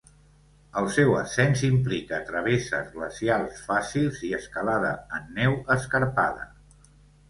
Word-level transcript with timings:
El 0.79 0.87
seu 0.95 1.13
ascens 1.17 1.61
implica 1.67 2.21
travesses 2.31 2.91
glacials 2.97 3.63
fàcils 3.69 4.27
i 4.31 4.35
escalada 4.43 4.99
en 5.21 5.33
neu 5.41 5.59
escarpada. 5.81 6.55